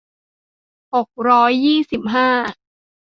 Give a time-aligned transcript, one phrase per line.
[0.93, 2.29] หกร้อยยี่สิบห้า